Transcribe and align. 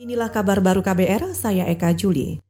Inilah 0.00 0.32
kabar 0.32 0.64
baru 0.64 0.80
KBR, 0.80 1.36
saya 1.36 1.68
Eka 1.68 1.92
Juli. 1.92 2.40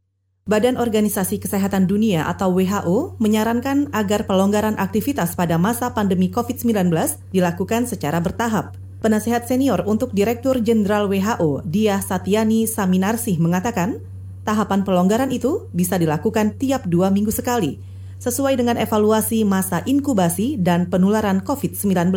Badan 0.46 0.78
Organisasi 0.78 1.42
Kesehatan 1.42 1.90
Dunia 1.90 2.30
atau 2.30 2.54
WHO 2.54 3.18
menyarankan 3.18 3.90
agar 3.90 4.30
pelonggaran 4.30 4.78
aktivitas 4.78 5.34
pada 5.34 5.58
masa 5.58 5.90
pandemi 5.90 6.30
COVID-19 6.30 6.94
dilakukan 7.34 7.90
secara 7.90 8.22
bertahap. 8.22 8.78
Penasehat 9.02 9.50
senior 9.50 9.82
untuk 9.90 10.14
Direktur 10.14 10.62
Jenderal 10.62 11.10
WHO, 11.10 11.66
Dia 11.66 11.98
Satyani 11.98 12.70
Saminarsih 12.70 13.42
mengatakan, 13.42 13.98
tahapan 14.46 14.86
pelonggaran 14.86 15.34
itu 15.34 15.66
bisa 15.74 15.98
dilakukan 15.98 16.54
tiap 16.62 16.86
dua 16.86 17.10
minggu 17.10 17.34
sekali, 17.34 17.82
sesuai 18.22 18.54
dengan 18.54 18.78
evaluasi 18.78 19.42
masa 19.42 19.82
inkubasi 19.82 20.62
dan 20.62 20.86
penularan 20.86 21.42
COVID-19. 21.42 22.14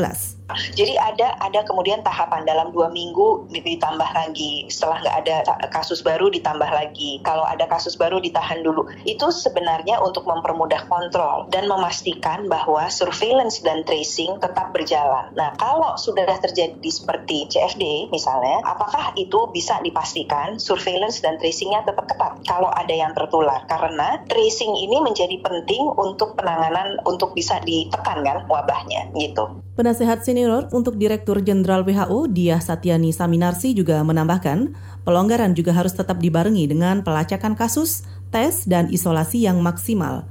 Jadi 0.78 0.94
ada 1.00 1.34
ada 1.42 1.66
kemudian 1.66 2.06
tahapan 2.06 2.46
dalam 2.46 2.70
dua 2.70 2.94
minggu 2.94 3.50
ditambah 3.50 4.10
lagi. 4.14 4.70
Setelah 4.70 5.02
nggak 5.02 5.18
ada 5.26 5.36
kasus 5.74 6.06
baru 6.06 6.30
ditambah 6.30 6.70
lagi. 6.70 7.18
Kalau 7.26 7.42
ada 7.48 7.66
kasus 7.66 7.98
baru 7.98 8.22
ditahan 8.22 8.62
dulu. 8.62 8.86
Itu 9.10 9.34
sebenarnya 9.34 10.02
untuk 10.04 10.30
mempermudah 10.30 10.86
kontrol 10.86 11.50
dan 11.50 11.66
memastikan 11.66 12.46
bahwa 12.46 12.92
surveillance 12.94 13.66
dan 13.66 13.82
tracing 13.88 14.38
tetap 14.38 14.70
berjalan. 14.76 15.34
Nah 15.34 15.58
kalau 15.58 15.98
sudah 15.98 16.28
terjadi 16.42 16.90
seperti 16.90 17.50
CFD 17.50 18.14
misalnya, 18.14 18.62
apakah 18.66 19.18
itu 19.18 19.50
bisa 19.50 19.82
dipastikan 19.82 20.62
surveillance 20.62 21.22
dan 21.26 21.42
tracingnya 21.42 21.82
tetap 21.86 22.06
ketat 22.06 22.42
kalau 22.46 22.70
ada 22.70 22.94
yang 22.94 23.16
tertular? 23.18 23.66
Karena 23.66 24.22
tracing 24.30 24.78
ini 24.78 25.02
menjadi 25.02 25.42
penting 25.42 25.90
untuk 25.98 26.38
penanganan 26.38 27.02
untuk 27.06 27.34
bisa 27.34 27.58
ditekan 27.66 28.22
kan 28.26 28.46
wabahnya 28.50 29.10
gitu. 29.16 29.62
Penasehat 29.76 30.24
senior 30.36 30.68
untuk 30.76 31.00
Direktur 31.00 31.40
Jenderal 31.40 31.88
WHO 31.88 32.28
Diah 32.28 32.60
Satyani 32.60 33.16
Saminarsi 33.16 33.72
juga 33.72 34.04
menambahkan, 34.04 34.76
pelonggaran 35.08 35.56
juga 35.56 35.72
harus 35.72 35.96
tetap 35.96 36.20
dibarengi 36.20 36.68
dengan 36.68 37.08
pelacakan 37.08 37.56
kasus, 37.56 38.04
tes, 38.36 38.68
dan 38.68 38.92
isolasi 38.92 39.48
yang 39.48 39.64
maksimal. 39.64 40.28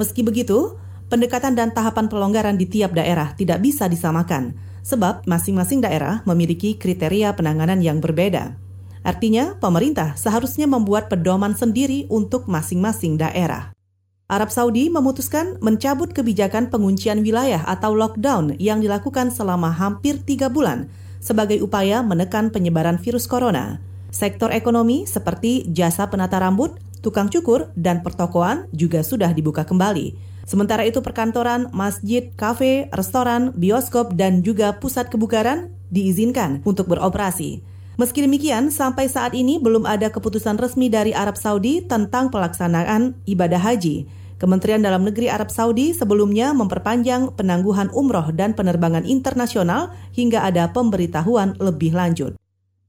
Meski 0.00 0.24
begitu, 0.24 0.80
pendekatan 1.12 1.52
dan 1.52 1.76
tahapan 1.76 2.08
pelonggaran 2.08 2.56
di 2.56 2.64
tiap 2.64 2.96
daerah 2.96 3.36
tidak 3.36 3.60
bisa 3.60 3.84
disamakan, 3.84 4.56
sebab 4.80 5.28
masing-masing 5.28 5.84
daerah 5.84 6.24
memiliki 6.24 6.80
kriteria 6.80 7.36
penanganan 7.36 7.84
yang 7.84 8.00
berbeda. 8.00 8.56
Artinya, 9.04 9.60
pemerintah 9.60 10.16
seharusnya 10.16 10.64
membuat 10.64 11.12
pedoman 11.12 11.52
sendiri 11.52 12.08
untuk 12.08 12.48
masing-masing 12.48 13.20
daerah. 13.20 13.73
Arab 14.34 14.50
Saudi 14.50 14.90
memutuskan 14.90 15.62
mencabut 15.62 16.10
kebijakan 16.10 16.66
penguncian 16.66 17.22
wilayah 17.22 17.62
atau 17.70 17.94
lockdown 17.94 18.58
yang 18.58 18.82
dilakukan 18.82 19.30
selama 19.30 19.70
hampir 19.70 20.18
tiga 20.26 20.50
bulan 20.50 20.90
sebagai 21.22 21.62
upaya 21.62 22.02
menekan 22.02 22.50
penyebaran 22.50 22.98
virus 22.98 23.30
corona. 23.30 23.78
Sektor 24.10 24.50
ekonomi 24.50 25.06
seperti 25.06 25.70
jasa 25.70 26.10
penata 26.10 26.42
rambut, 26.42 26.74
tukang 26.98 27.30
cukur, 27.30 27.70
dan 27.78 28.02
pertokoan 28.02 28.66
juga 28.74 29.06
sudah 29.06 29.30
dibuka 29.30 29.62
kembali. 29.62 30.34
Sementara 30.44 30.82
itu 30.82 30.98
perkantoran, 30.98 31.70
masjid, 31.70 32.28
kafe, 32.34 32.90
restoran, 32.90 33.54
bioskop, 33.54 34.18
dan 34.18 34.42
juga 34.42 34.76
pusat 34.82 35.08
kebugaran 35.14 35.70
diizinkan 35.94 36.60
untuk 36.66 36.90
beroperasi. 36.90 37.62
Meski 37.94 38.26
demikian, 38.26 38.74
sampai 38.74 39.06
saat 39.06 39.38
ini 39.38 39.62
belum 39.62 39.86
ada 39.86 40.10
keputusan 40.10 40.58
resmi 40.58 40.90
dari 40.90 41.14
Arab 41.14 41.38
Saudi 41.38 41.78
tentang 41.86 42.28
pelaksanaan 42.28 43.14
ibadah 43.24 43.62
haji. 43.62 44.23
Kementerian 44.44 44.84
Dalam 44.84 45.08
Negeri 45.08 45.32
Arab 45.32 45.48
Saudi 45.48 45.96
sebelumnya 45.96 46.52
memperpanjang 46.52 47.32
penangguhan 47.32 47.88
umroh 47.96 48.28
dan 48.28 48.52
penerbangan 48.52 49.08
internasional 49.08 49.96
hingga 50.12 50.44
ada 50.44 50.68
pemberitahuan 50.68 51.56
lebih 51.56 51.96
lanjut. 51.96 52.36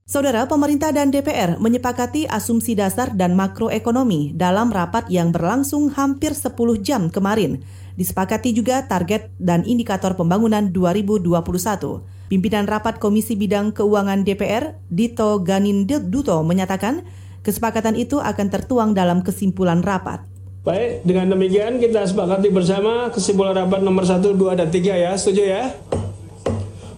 Saudara, 0.04 0.44
pemerintah 0.44 0.92
dan 0.92 1.08
DPR 1.08 1.56
menyepakati 1.56 2.28
asumsi 2.28 2.76
dasar 2.76 3.16
dan 3.16 3.32
makroekonomi 3.32 4.36
dalam 4.36 4.68
rapat 4.68 5.08
yang 5.08 5.32
berlangsung 5.32 5.96
hampir 5.96 6.36
10 6.36 6.52
jam 6.84 7.08
kemarin. 7.08 7.64
Disepakati 7.96 8.52
juga 8.52 8.84
target 8.84 9.32
dan 9.40 9.64
indikator 9.64 10.12
pembangunan 10.12 10.68
2021. 10.76 12.04
Pimpinan 12.28 12.68
Rapat 12.68 13.00
Komisi 13.00 13.32
Bidang 13.32 13.72
Keuangan 13.72 14.28
DPR, 14.28 14.76
Dito 14.92 15.40
Ganin 15.40 15.88
Duto, 15.88 16.36
menyatakan 16.44 17.00
kesepakatan 17.40 17.96
itu 17.96 18.20
akan 18.20 18.46
tertuang 18.52 18.92
dalam 18.92 19.24
kesimpulan 19.24 19.80
rapat. 19.80 20.35
Baik, 20.66 21.06
dengan 21.06 21.30
demikian 21.30 21.78
kita 21.78 22.02
sepakati 22.10 22.50
bersama 22.50 23.06
kesimpulan 23.14 23.54
rapat 23.54 23.86
nomor 23.86 24.02
1, 24.02 24.18
2, 24.34 24.58
dan 24.58 24.66
3 24.66 24.98
ya, 24.98 25.14
setuju 25.14 25.46
ya? 25.46 25.70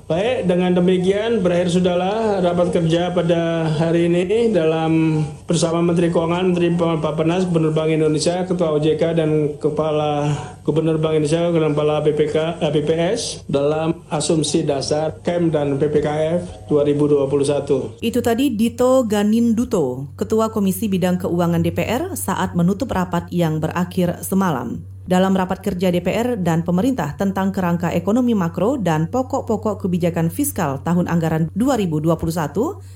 Baik, 0.09 0.49
dengan 0.49 0.73
demikian 0.73 1.45
berakhir 1.45 1.69
sudahlah 1.69 2.41
rapat 2.41 2.73
kerja 2.81 3.13
pada 3.13 3.69
hari 3.77 4.09
ini 4.09 4.49
dalam 4.49 5.21
bersama 5.45 5.85
Menteri 5.85 6.09
Keuangan, 6.09 6.49
Menteri 6.49 6.73
Bapenas, 6.73 7.45
Gubernur 7.45 7.77
Bank 7.77 7.93
Indonesia, 7.93 8.41
Ketua 8.49 8.73
OJK 8.81 9.03
dan 9.13 9.61
Kepala 9.61 10.33
Gubernur 10.65 10.97
Bank 10.97 11.21
Indonesia, 11.21 11.53
Kepala 11.53 12.01
BPK, 12.01 12.57
eh, 12.57 12.73
BPS 12.73 13.45
dalam 13.53 14.01
asumsi 14.09 14.65
dasar 14.65 15.21
KEM 15.21 15.53
dan 15.53 15.77
PPKF 15.77 16.73
2021. 16.73 18.01
Itu 18.01 18.25
tadi 18.25 18.57
Dito 18.57 19.05
Ganinduto, 19.05 20.09
Ketua 20.17 20.49
Komisi 20.49 20.89
Bidang 20.89 21.21
Keuangan 21.21 21.61
DPR 21.61 22.17
saat 22.17 22.57
menutup 22.57 22.89
rapat 22.97 23.29
yang 23.29 23.61
berakhir 23.61 24.25
semalam 24.25 24.81
dalam 25.09 25.33
rapat 25.33 25.65
kerja 25.65 25.89
DPR 25.89 26.37
dan 26.37 26.61
pemerintah 26.61 27.17
tentang 27.17 27.49
kerangka 27.49 27.89
ekonomi 27.97 28.37
makro 28.37 28.77
dan 28.77 29.09
pokok-pokok 29.09 29.89
kebijakan 29.89 30.29
fiskal 30.29 30.85
tahun 30.85 31.09
anggaran 31.09 31.49
2021 31.57 32.13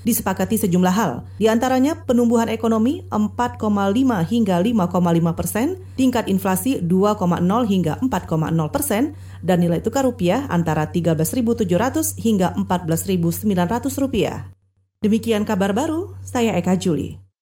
disepakati 0.05 0.61
sejumlah 0.61 0.93
hal. 0.93 1.25
Di 1.41 1.49
antaranya 1.49 1.97
penumbuhan 2.05 2.53
ekonomi 2.53 3.01
4,5 3.09 3.57
hingga 4.29 4.61
5,5 4.61 5.33
persen, 5.33 5.81
tingkat 5.97 6.29
inflasi 6.29 6.85
2,0 6.85 7.17
hingga 7.65 7.97
4,0 7.97 8.69
persen, 8.69 9.17
dan 9.41 9.57
nilai 9.59 9.81
tukar 9.81 10.05
rupiah 10.05 10.45
antara 10.53 10.85
13.700 10.85 11.65
hingga 12.21 12.53
14.900 12.55 13.49
rupiah. 13.97 14.53
Demikian 15.01 15.43
kabar 15.43 15.73
baru, 15.75 16.15
saya 16.23 16.55
Eka 16.55 16.77
Juli. 16.79 17.32